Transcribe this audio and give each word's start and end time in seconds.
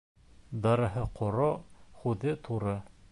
Дарыһы 0.63 1.03
ҡоро, 1.19 1.45
һүҙе 2.05 2.35
туры. 2.49 2.75